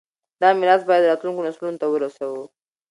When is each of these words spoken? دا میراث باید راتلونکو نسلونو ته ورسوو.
دا 0.41 0.49
میراث 0.59 0.81
باید 0.87 1.09
راتلونکو 1.11 1.45
نسلونو 1.47 1.79
ته 1.81 1.85
ورسوو. 1.89 2.41